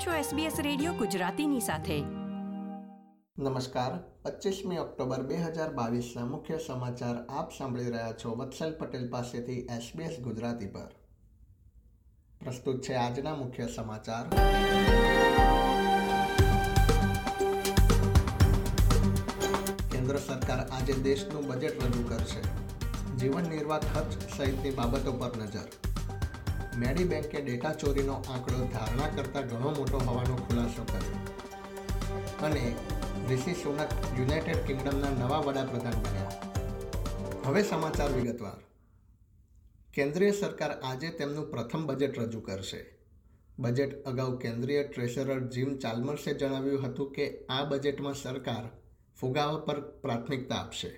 [0.00, 2.00] છો SBS radio ગુજરાતીની સાથે.
[3.38, 3.98] નમસ્કાર.
[4.22, 10.22] પચીસમી ઓક્ટોબર બે હજાર બાવીસના મુખ્ય સમાચાર આપ સાંભળી રહ્યા છો વત્સલ પટેલ પાસેથી SBS
[10.22, 10.94] ગુજરાતી પર.
[12.44, 14.28] પ્રસ્તુત છે આજના મુખ્ય સમાચાર.
[19.92, 22.42] કેન્દ્ર સરકાર આજે દેશનું બજેટ રજૂ કરશે.
[23.16, 25.89] જીવન નિર્વાહ ખર્ચ સહિતની બાબતો પર નજર.
[26.80, 31.18] મેડી બેંકે ડેટા ચોરીનો આંકડો ધારણા કરતાં ઘણો મોટો હોવાનો ખુલાસો કર્યો.
[32.46, 32.76] અને
[33.30, 36.30] ઋષિ સુનક યુનાઇટેડ કિંગડમના નવા વડાપ્રધાન બન્યા.
[37.46, 38.64] હવે સમાચાર વિગતવાર.
[39.94, 42.98] કેન્દ્રીય સરકાર આજે તેમનું પ્રથમ બજેટ રજૂ કરશે.
[43.58, 48.80] બજેટ અગાઉ કેન્દ્રીય ટ્રેઝરર જીમ ચાલ્મર્સે જણાવ્યું હતું કે આ બજેટમાં સરકાર
[49.20, 50.88] ફુગાવા પર પ્રાથમિકતા આપશે.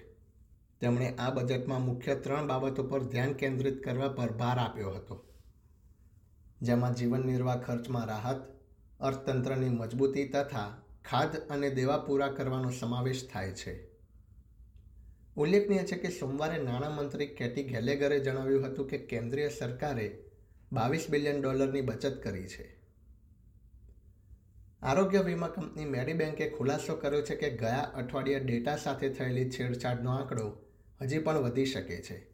[0.80, 5.31] તેમણે આ બજેટમાં મુખ્ય ત્રણ બાબતો પર ધ્યાન કેન્દ્રિત કરવા પર ભાર આપ્યો હતો.
[6.62, 8.36] જેમાં જીવન નિર્વાહ ખર્ચમાં રાહત,
[9.00, 13.92] અર્થતંત્રની મજબૂતી તથા ખાદ અને દેવા પૂરા કરવાનો સમાવેશ થાય છે.
[15.36, 20.18] ઉલ્લેખનીય છે કે સોમવારે નાણામંત્રી કેટી ગેલેગરે જણાવ્યું હતું કે કેન્દ્રીય સરકારે
[20.72, 22.76] બાવીસ બિલિયન ડોલરની બચત કરી છે.
[24.82, 30.62] આરોગ્ય વીમા કંપની મેડીબેન્કે ખુલાસો કર્યો છે કે ગયા અઠવાડિયે ડેટા સાથે થયેલી છેડછાડનો આંકડો
[31.00, 32.31] હજી પણ વધી શકે છે.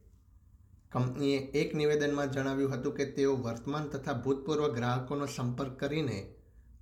[0.93, 6.35] કંપનીએ એક નિવેદનમાં જણાવ્યું હતું કે તેઓ વર્તમાન તથા ભૂતપૂર્વ ગ્રાહકોનો સંપર્ક કરીને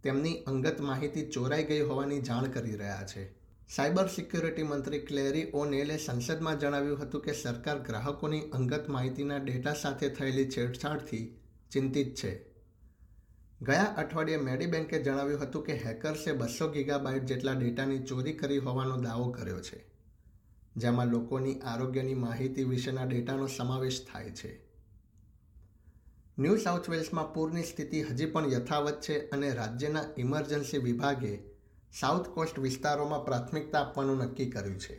[0.03, 3.35] તેમની અંગત માહિતી ચોરાઈ ગઈ હોવાની જાણ કરી રહ્યા છે.
[3.69, 10.09] સાયબર સિક્યુરિટી મંત્રી ક્લેરી ઓનેલે સંસદમાં જણાવ્યું હતું કે સરકાર ગ્રાહકોની અંગત માહિતીના ડેટા સાથે
[10.09, 11.37] થયેલી છેડછાડથી
[11.71, 12.47] ચિંતિત છે.
[13.63, 19.31] ગયા અઠવાડિયે મેડીબેન્કે જણાવ્યું હતું કે હેકર્સે બસો ગીગાબાઇટ જેટલા ડેટાની ચોરી કરી હોવાનો દાવો
[19.31, 19.96] કર્યો છે.
[20.77, 24.51] જેમાં લોકોની આરોગ્યની માહિતી વિશેના ડેટાનો સમાવેશ થાય છે.
[26.39, 31.39] ન્યૂ સાઉથ વેલ્સમાં પૂરની સ્થિતિ હજી પણ યથાવત છે અને રાજ્યના ઇમરજન્સી વિભાગે
[32.01, 34.97] સાઉથ કોસ્ટ વિસ્તારોમાં પ્રાથમિકતા આપવાનું નક્કી કર્યું છે.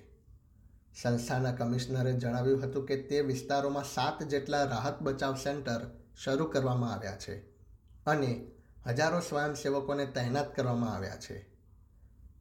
[1.02, 5.82] સંસ્થાના કમિશનરે જણાવ્યું હતું કે તે વિસ્તારોમાં સાત જેટલા રાહત બચાવ સેન્ટર
[6.24, 7.36] શરૂ કરવામાં આવ્યા છે
[8.06, 8.32] અને
[8.88, 11.57] હજારો સ્વયંસેવકોને તૈનાત કરવામાં આવ્યા છે.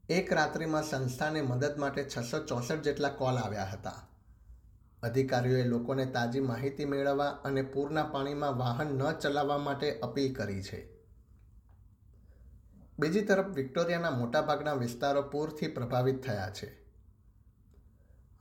[0.09, 4.09] એક રાત્રિમાં સંસ્થાને મદદ માટે છસો ચોસઠ જેટલા કોલ આવ્યા હતા.
[5.03, 10.97] અધિકારીઓએ લોકોને તાજી માહિતી મેળવવા અને પૂરના પાણીમાં વાહન ન ચલાવવા માટે અપીલ કરી છે.
[12.99, 16.87] બીજી તરફ, વિક્ટોરિયાના મોટાભાગના વિસ્તારો પૂરથી પ્રભાવિત થયા છે.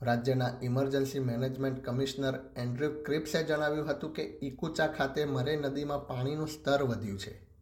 [0.02, 6.84] રાજ્યના ઇમરજન્સી મેનેજમેન્ટ કમિશનર એન્ડ્રુ ક્રિપ્સે જણાવ્યું હતું કે ઇકુચા ખાતે મરે નદીમાં પાણીનું સ્તર
[6.84, 7.55] વધ્યું છે.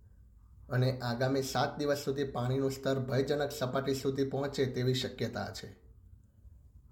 [0.73, 5.69] અને આગામી સાત દિવસ સુધી પાણીનું સ્તર ભયજનક સપાટી સુધી પહોંચે તેવી શક્યતા છે.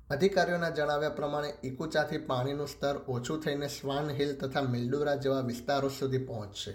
[0.09, 6.17] અધિકારીઓના જણાવ્યા પ્રમાણે ઇકુચાથી પાણીનું સ્તર ઓછું થઈને સ્વાન હિલ તથા મિલ્ડુરા જેવા વિસ્તારો સુધી
[6.17, 6.73] પહોંચશે.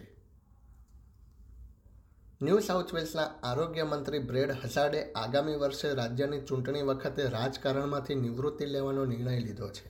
[2.42, 9.04] ન્યૂ સાઉથ વેલ્સના આરોગ્ય મંત્રી બ્રેડ હઝાર્ડે આગામી વર્ષે રાજ્યની ચૂંટણી વખતે રાજકારણમાંથી નિવૃત્તિ લેવાનો
[9.04, 9.88] નિર્ણય લીધો છે.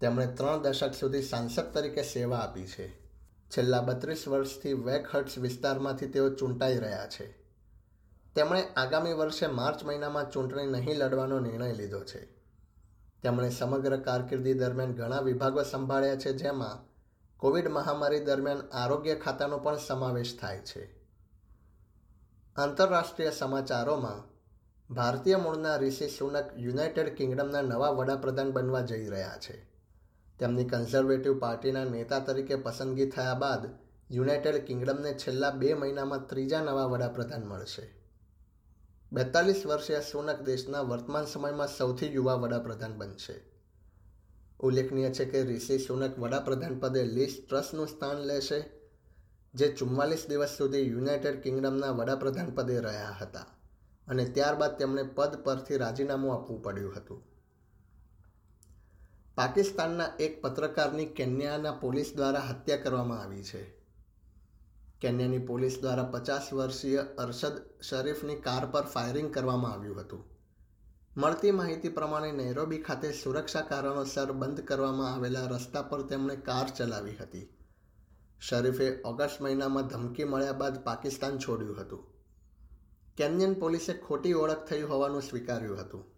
[0.00, 3.05] તેમણે ત્રણ દશક સુધી સાંસદ તરીકે સેવા આપી છે.
[3.50, 7.46] છેલ્લા બત્રીસ વર્ષથી વેકહર્ટ્સ વિસ્તારમાંથી તેઓ ચૂંટાઈ રહ્યા છે.
[8.34, 12.36] તેમણે આગામી વર્ષે માર્ચ મહિનામાં ચૂંટણી નહીં લડવાનો નિર્ણય લીધો છે.
[13.22, 16.96] તેમણે સમગ્ર કારકિર્દી દરમિયાન ઘણા વિભાગો સંભાળ્યા છે જેમાં
[17.36, 20.96] કોવિડ મહામારી દરમિયાન આરોગ્ય ખાતાનો પણ સમાવેશ થાય છે.
[22.56, 24.36] આંતરરાષ્ટ્રીય સમાચારોમાં,
[24.94, 29.75] ભારતીય મૂળના રિષિ સુનક યુનાઇટેડ કિંગડમના નવા વડાપ્રધાન બનવા જઈ રહ્યા છે.
[30.40, 33.62] તેમની કન્ઝર્વેટિવ પાર્ટીના નેતા તરીકે પસંદગી થયા બાદ
[34.10, 37.84] યુનાઇટેડ કિંગડમને છેલ્લા બે મહિનામાં ત્રીજા નવા વડાપ્રધાન મળશે.
[39.12, 43.36] બેતાલીસ વર્ષીય સુનક દેશના વર્તમાન સમયમાં સૌથી યુવા વડાપ્રધાન બનશે.
[44.60, 48.58] ઉલ્લેખનીય છે કે રિષિ સુનક વડાપ્રધાન પદે લીસ ટ્રસ્ટનું સ્થાન લેશે,
[49.54, 53.46] જે ચુમ્માલીસ દિવસ સુધી યુનાઇટેડ કિંગડમના વડાપ્રધાન પદે રહ્યા હતા
[54.06, 57.20] અને ત્યારબાદ તેમણે પદ પરથી રાજીનામું આપવું પડ્યું હતું.
[59.36, 63.74] પાકિસ્તાનના એક પત્રકારની કેન્યાના પોલીસ દ્વારા હત્યા કરવામાં આવી છે.
[65.00, 67.52] કેન્યાની પોલીસ દ્વારા પચાસ વર્ષીય અરશદ
[67.82, 70.24] શરીફની કાર પર ફાયરિંગ કરવામાં આવ્યું હતું.
[71.16, 77.16] મળતી માહિતી પ્રમાણે નૈરોબી ખાતે સુરક્ષા કારણોસર બંધ કરવામાં આવેલા રસ્તા પર તેમણે કાર ચલાવી
[77.16, 77.48] હતી.
[78.40, 82.06] શરીફે ઓગસ્ટ મહિનામાં ધમકી મળ્યા બાદ પાકિસ્તાન છોડ્યું હતું.
[83.16, 86.15] કેન્યન પોલીસે ખોટી ઓળખ થઈ હોવાનું સ્વીકાર્યું હતું.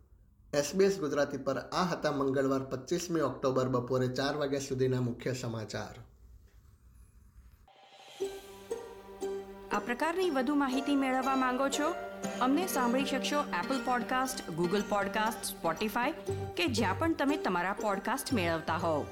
[0.54, 5.98] એસબીએસ ગુજરાતી પર આ હતા મંગળવાર પચીસમી ઓક્ટોબર બપોરે ચાર વાગ્યા સુધીના મુખ્ય સમાચાર.
[9.72, 11.94] આ પ્રકારની વધુ માહિતી મેળવવા માંગો છો?
[12.40, 16.12] અમને સાંભળી શકશો Apple podcast Google podcast Spotify
[16.56, 19.06] કે જ્યાં પણ તમે તમારા પોડકાસ્ટ મેળવતા હોવ.